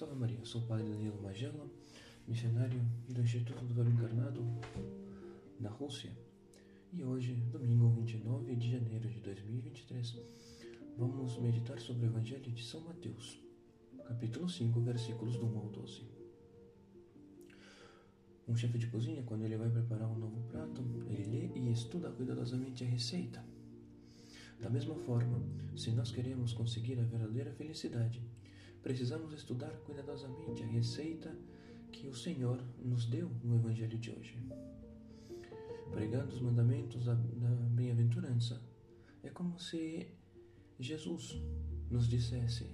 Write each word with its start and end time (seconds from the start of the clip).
Salve 0.00 0.14
Maria, 0.14 0.42
sou 0.46 0.62
o 0.62 0.64
Padre 0.64 0.88
Danilo 0.88 1.20
Magela, 1.20 1.70
missionário 2.26 2.80
do 3.06 3.20
Instituto 3.20 3.62
do 3.66 3.74
Verbo 3.74 3.90
Encarnado 3.90 4.42
na 5.60 5.68
Rússia. 5.68 6.10
E 6.90 7.04
hoje, 7.04 7.34
domingo 7.52 7.90
29 7.90 8.56
de 8.56 8.70
janeiro 8.70 9.06
de 9.10 9.20
2023, 9.20 10.16
vamos 10.96 11.36
meditar 11.36 11.78
sobre 11.80 12.06
o 12.06 12.08
Evangelho 12.08 12.50
de 12.50 12.64
São 12.64 12.80
Mateus, 12.80 13.38
capítulo 14.08 14.48
5, 14.48 14.80
versículos 14.80 15.36
do 15.36 15.44
1 15.44 15.58
ao 15.58 15.68
12. 15.68 16.02
Um 18.48 18.56
chefe 18.56 18.78
de 18.78 18.86
cozinha, 18.86 19.22
quando 19.24 19.44
ele 19.44 19.58
vai 19.58 19.68
preparar 19.68 20.08
um 20.08 20.18
novo 20.18 20.40
prato, 20.48 20.80
ele 21.10 21.24
lê 21.24 21.58
e 21.58 21.70
estuda 21.70 22.10
cuidadosamente 22.10 22.84
a 22.84 22.86
receita. 22.86 23.44
Da 24.58 24.70
mesma 24.70 24.94
forma, 24.94 25.42
se 25.76 25.90
nós 25.90 26.10
queremos 26.10 26.54
conseguir 26.54 26.98
a 26.98 27.02
verdadeira 27.02 27.52
felicidade, 27.52 28.22
precisamos 28.82 29.32
estudar 29.32 29.70
cuidadosamente 29.84 30.62
a 30.62 30.66
receita 30.66 31.34
que 31.92 32.06
o 32.08 32.14
Senhor 32.14 32.62
nos 32.82 33.06
deu 33.06 33.30
no 33.42 33.56
Evangelho 33.56 33.98
de 33.98 34.10
hoje. 34.10 34.38
Pregando 35.90 36.32
os 36.32 36.40
mandamentos 36.40 37.04
da, 37.04 37.14
bem-aventurança, 37.14 38.60
é 39.22 39.28
como 39.28 39.58
se 39.58 40.08
Jesus 40.78 41.36
nos 41.90 42.08
dissesse: 42.08 42.70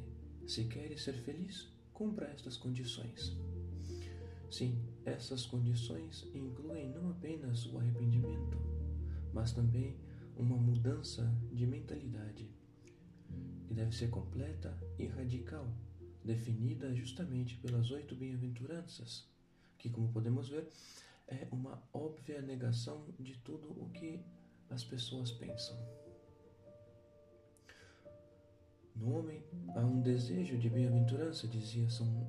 se 0.47 0.65
queres 0.65 1.03
ser 1.03 1.15
feliz, 1.15 1.69
cumpra 1.93 2.27
estas 2.27 2.57
condições. 2.57 3.37
Sim, 4.51 4.79
essas 5.05 5.45
condições 5.45 6.27
incluem 6.35 6.91
não 6.91 7.11
apenas 7.11 7.67
o 7.67 7.79
arrependimento, 7.79 8.57
mas 9.33 9.53
também 9.53 9.97
uma 10.37 10.57
mudança 10.57 11.35
de 11.51 11.67
mentalidade, 11.67 12.49
que 13.65 13.75
deve 13.75 13.97
ser 13.97 14.09
completa 14.09 14.77
e 14.99 15.07
radical 15.07 15.67
definida 16.27 16.93
justamente 16.93 17.57
pelas 17.59 17.91
oito 17.93 18.17
bem-aventuranças, 18.17 19.27
que, 19.79 19.89
como 19.89 20.13
podemos 20.13 20.49
ver, 20.49 20.69
é 21.29 21.47
uma 21.53 21.83
óbvia 21.93 22.43
negação 22.43 23.07
de 23.19 23.39
tudo 23.39 23.71
o 23.81 23.89
que 23.91 24.21
as 24.69 24.85
pessoas 24.85 25.31
pensam. 25.31 25.77
No 28.97 29.17
homem 29.17 29.45
há 29.77 29.81
um 29.81 30.01
desejo 30.01 30.59
de 30.59 30.69
bem-aventurança, 30.69 31.47
dizia 31.47 31.89
São, 31.89 32.29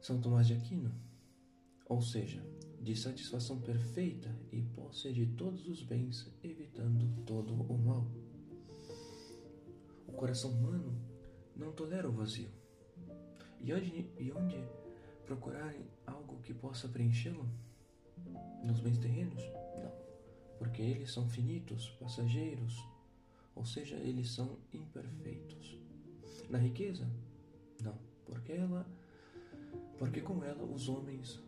São 0.00 0.20
Tomás 0.20 0.46
de 0.46 0.54
Aquino, 0.54 0.94
ou 1.88 2.02
seja, 2.02 2.44
de 2.80 2.94
satisfação 2.94 3.60
perfeita 3.60 4.36
e 4.52 4.60
posse 4.60 5.12
de 5.12 5.24
todos 5.26 5.66
os 5.66 5.82
bens, 5.82 6.30
evitando 6.42 7.24
todo 7.24 7.54
o 7.54 7.78
mal. 7.78 8.06
O 10.06 10.12
coração 10.12 10.50
humano 10.50 11.00
não 11.54 11.72
tolera 11.72 12.08
o 12.08 12.12
vazio 12.12 12.50
e 13.60 13.72
onde, 13.72 14.10
e 14.18 14.32
onde 14.32 14.64
procurarem 15.24 15.86
algo 16.06 16.40
que 16.42 16.54
possa 16.54 16.88
preenchê-lo? 16.88 17.48
Nos 18.64 18.80
bens 18.80 18.98
terrenos? 18.98 19.42
Não, 19.82 19.92
porque 20.58 20.82
eles 20.82 21.12
são 21.12 21.28
finitos, 21.28 21.90
passageiros, 22.00 22.76
ou 23.54 23.64
seja, 23.64 23.96
eles 23.96 24.30
são 24.30 24.58
imperfeitos. 24.72 25.78
Na 26.48 26.58
riqueza? 26.58 27.08
Não, 27.82 27.96
porque 28.24 28.52
ela, 28.52 28.86
porque 29.98 30.20
com 30.20 30.44
ela 30.44 30.64
os 30.64 30.88
homens 30.88 31.40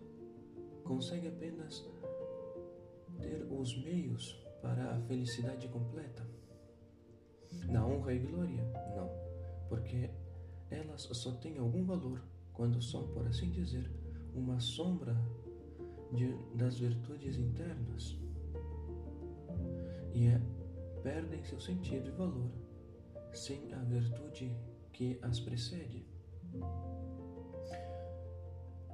conseguem 0.85 1.29
apenas 1.29 1.85
ter 3.21 3.47
os 3.51 3.77
meios 3.85 4.33
para 4.63 4.97
a 4.97 5.01
felicidade 5.03 5.69
completa. 5.69 6.27
Na 7.69 7.87
honra 7.87 8.15
e 8.15 8.19
glória? 8.19 8.63
Não, 8.97 9.11
porque 9.69 10.11
elas 10.71 11.03
só 11.03 11.33
têm 11.33 11.59
algum 11.59 11.85
valor 11.85 12.23
quando 12.53 12.83
são, 12.83 13.07
por 13.09 13.27
assim 13.27 13.51
dizer, 13.51 13.91
uma 14.35 14.61
sombra 14.61 15.17
de, 16.13 16.33
das 16.55 16.79
virtudes 16.79 17.37
internas 17.37 18.17
e 20.13 20.27
é, 20.27 20.41
perdem 21.03 21.45
seu 21.45 21.61
sentido 21.61 22.09
e 22.09 22.13
valor 22.13 22.51
sem 23.33 23.73
a 23.73 23.79
virtude 23.85 24.51
que 24.93 25.19
as 25.23 25.39
precede. 25.39 26.05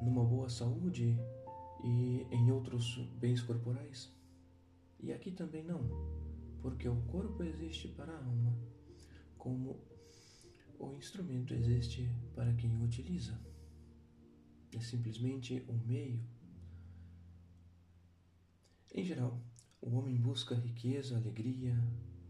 Numa 0.02 0.24
boa 0.24 0.50
saúde 0.50 1.18
e 1.82 2.26
em 2.30 2.50
outros 2.50 2.98
bens 3.18 3.40
corporais? 3.40 4.12
E 5.00 5.12
aqui 5.12 5.30
também 5.30 5.62
não, 5.62 5.82
porque 6.60 6.88
o 6.88 6.96
corpo 7.02 7.42
existe 7.42 7.88
para 7.88 8.12
a 8.12 8.18
alma 8.18 8.54
como 9.38 9.78
o 10.78 10.94
instrumento 10.94 11.54
existe 11.54 12.10
para 12.34 12.52
quem 12.54 12.76
o 12.76 12.84
utiliza. 12.84 13.38
É 14.72 14.80
simplesmente 14.80 15.64
um 15.68 15.78
meio. 15.86 16.20
Em 18.92 19.04
geral, 19.04 19.40
o 19.80 19.96
homem 19.96 20.16
busca 20.16 20.54
riqueza, 20.54 21.16
alegria, 21.16 21.76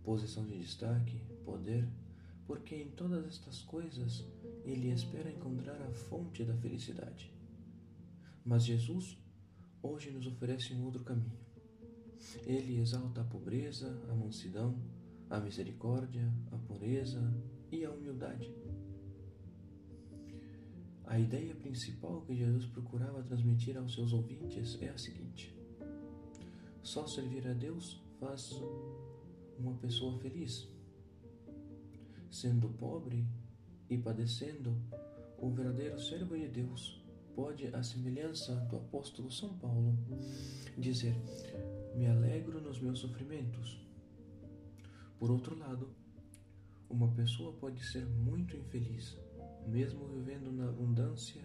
posição 0.03 0.47
de 0.47 0.59
destaque, 0.59 1.21
poder, 1.44 1.88
porque 2.47 2.75
em 2.75 2.91
todas 2.91 3.27
estas 3.27 3.62
coisas 3.62 4.25
ele 4.65 4.91
espera 4.91 5.31
encontrar 5.31 5.81
a 5.81 5.91
fonte 5.93 6.44
da 6.44 6.54
felicidade. 6.56 7.33
Mas 8.44 8.65
Jesus 8.65 9.16
hoje 9.83 10.10
nos 10.10 10.27
oferece 10.27 10.75
um 10.75 10.84
outro 10.84 11.04
caminho. 11.04 11.38
Ele 12.47 12.78
exalta 12.78 13.21
a 13.21 13.25
pobreza, 13.25 14.03
a 14.10 14.15
mansidão, 14.15 14.78
a 15.28 15.41
misericórdia, 15.41 16.33
a 16.53 16.56
pureza, 16.59 17.21
e 17.75 17.85
a 17.85 17.91
humildade. 17.91 18.53
A 21.07 21.19
ideia 21.19 21.55
principal 21.55 22.23
que 22.23 22.35
Jesus 22.35 22.67
procurava 22.67 23.23
transmitir 23.23 23.77
aos 23.77 23.95
seus 23.95 24.12
ouvintes 24.12 24.79
é 24.81 24.89
a 24.89 24.97
seguinte: 24.97 25.55
só 26.83 27.07
servir 27.07 27.47
a 27.47 27.53
Deus 27.53 28.01
faz 28.21 28.53
uma 29.59 29.75
pessoa 29.75 30.19
feliz. 30.19 30.69
Sendo 32.31 32.69
pobre 32.69 33.27
e 33.89 33.99
padecendo, 33.99 34.77
o 35.39 35.51
verdadeiro 35.51 36.01
servo 36.01 36.37
de 36.37 36.49
Deus 36.49 37.03
pode, 37.34 37.67
à 37.69 37.83
semelhança 37.83 38.55
do 38.71 38.77
apóstolo 38.77 39.31
São 39.31 39.57
Paulo, 39.59 39.99
dizer: 40.79 41.15
Me 41.95 42.07
alegro 42.07 42.61
nos 42.61 42.81
meus 42.81 43.01
sofrimentos. 43.01 43.81
Por 45.19 45.31
outro 45.31 45.57
lado, 45.57 45.95
uma 46.89 47.09
pessoa 47.12 47.53
pode 47.55 47.84
ser 47.84 48.06
muito 48.06 48.56
infeliz, 48.56 49.19
mesmo 49.67 50.06
vivendo 50.06 50.53
na 50.53 50.69
abundância 50.69 51.43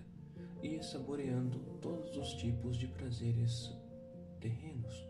e 0.61 0.81
saboreando 0.83 1.59
todos 1.81 2.16
os 2.17 2.33
tipos 2.33 2.77
de 2.77 2.88
prazeres 2.88 3.73
terrenos. 4.39 5.07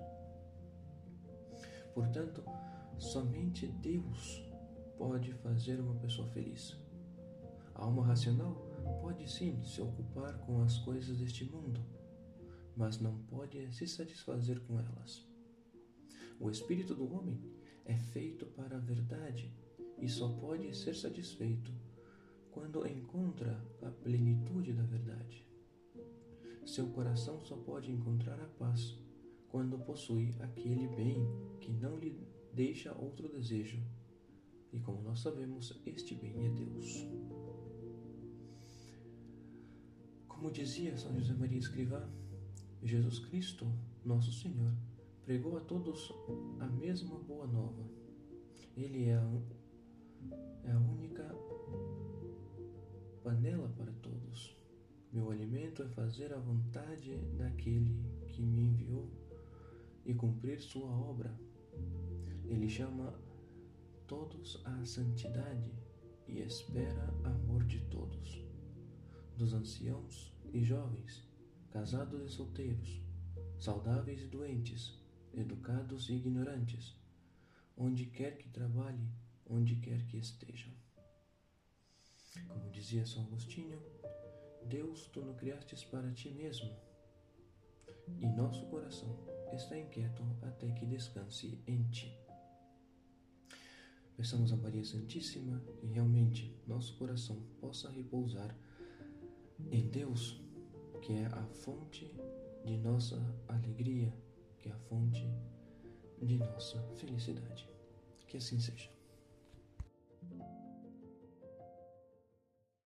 Portanto, 1.93 2.43
somente 2.97 3.67
Deus 3.67 4.43
pode 4.97 5.33
fazer 5.33 5.79
uma 5.79 5.95
pessoa 5.95 6.27
feliz. 6.29 6.77
A 7.73 7.83
alma 7.83 8.05
racional 8.05 8.55
pode 9.01 9.29
sim 9.29 9.63
se 9.63 9.81
ocupar 9.81 10.37
com 10.39 10.61
as 10.61 10.77
coisas 10.79 11.17
deste 11.17 11.45
mundo, 11.45 11.79
mas 12.75 12.99
não 12.99 13.17
pode 13.23 13.73
se 13.73 13.87
satisfazer 13.87 14.59
com 14.61 14.79
elas. 14.79 15.27
O 16.39 16.49
espírito 16.49 16.95
do 16.95 17.13
homem 17.13 17.41
é 17.85 17.97
feito 17.97 18.45
para 18.45 18.77
a 18.77 18.79
verdade 18.79 19.53
e 20.01 20.07
só 20.07 20.29
pode 20.29 20.75
ser 20.75 20.95
satisfeito 20.95 21.71
quando 22.51 22.87
encontra 22.87 23.63
a 23.81 23.89
plenitude 23.89 24.73
da 24.73 24.83
verdade. 24.83 25.45
Seu 26.65 26.87
coração 26.87 27.41
só 27.41 27.55
pode 27.55 27.91
encontrar 27.91 28.39
a 28.39 28.47
paz 28.47 28.97
quando 29.49 29.77
possui 29.79 30.35
aquele 30.39 30.87
bem 30.87 31.27
que 31.59 31.71
não 31.71 31.97
lhe 31.97 32.15
deixa 32.53 32.93
outro 32.93 33.27
desejo. 33.27 33.81
E 34.71 34.79
como 34.79 35.01
nós 35.01 35.19
sabemos, 35.19 35.81
este 35.85 36.13
bem 36.13 36.45
é 36.45 36.49
Deus. 36.49 37.07
Como 40.27 40.51
dizia 40.51 40.95
São 40.97 41.13
José 41.19 41.33
Maria 41.33 41.57
Escrivá, 41.57 42.07
Jesus 42.83 43.19
Cristo, 43.19 43.65
nosso 44.05 44.31
Senhor, 44.31 44.71
pregou 45.25 45.57
a 45.57 45.61
todos 45.61 46.13
a 46.59 46.67
mesma 46.67 47.17
boa 47.19 47.47
nova. 47.47 47.83
Ele 48.77 49.05
é 49.05 49.19
é 50.69 50.71
a 50.71 50.79
única 50.79 51.23
panela 53.23 53.69
para 53.69 53.91
todos. 53.93 54.55
Meu 55.11 55.31
alimento 55.31 55.81
é 55.81 55.87
fazer 55.89 56.31
a 56.31 56.39
vontade 56.39 57.17
daquele 57.37 57.99
que 58.27 58.43
me 58.43 58.67
enviou 58.67 59.09
e 60.05 60.13
cumprir 60.13 60.61
sua 60.61 60.87
obra. 60.87 61.33
Ele 62.45 62.69
chama 62.69 63.19
todos 64.05 64.61
à 64.63 64.85
santidade 64.85 65.73
e 66.27 66.39
espera 66.39 67.13
amor 67.23 67.63
de 67.63 67.79
todos, 67.85 68.45
dos 69.35 69.53
anciãos 69.53 70.31
e 70.53 70.63
jovens, 70.63 71.27
casados 71.71 72.21
e 72.21 72.29
solteiros, 72.29 73.01
saudáveis 73.57 74.21
e 74.21 74.27
doentes, 74.27 74.99
educados 75.33 76.09
e 76.09 76.13
ignorantes, 76.13 76.95
onde 77.75 78.05
quer 78.05 78.37
que 78.37 78.49
trabalhe, 78.49 79.09
onde 79.49 79.75
quer 79.77 80.05
que 80.05 80.17
estejam. 80.17 80.71
Como 82.47 82.69
dizia 82.69 83.05
São 83.05 83.23
Agostinho, 83.23 83.81
Deus 84.65 85.07
tu 85.07 85.21
nos 85.21 85.37
criastes 85.37 85.83
para 85.83 86.11
ti 86.11 86.29
mesmo, 86.29 86.69
e 88.19 88.27
nosso 88.27 88.65
coração 88.67 89.17
está 89.51 89.77
inquieto 89.77 90.23
até 90.41 90.71
que 90.71 90.85
descanse 90.85 91.61
em 91.67 91.83
ti. 91.89 92.17
Peçamos 94.15 94.51
a 94.51 94.57
Maria 94.57 94.83
Santíssima 94.83 95.63
e 95.81 95.87
realmente 95.87 96.53
nosso 96.67 96.97
coração 96.97 97.41
possa 97.59 97.89
repousar 97.89 98.55
em 99.71 99.89
Deus, 99.89 100.41
que 101.01 101.13
é 101.13 101.25
a 101.25 101.45
fonte 101.47 102.13
de 102.65 102.77
nossa 102.77 103.17
alegria, 103.47 104.13
que 104.59 104.69
é 104.69 104.71
a 104.71 104.77
fonte 104.77 105.25
de 106.21 106.37
nossa 106.37 106.81
felicidade. 106.95 107.67
Que 108.27 108.37
assim 108.37 108.59
seja. 108.59 108.98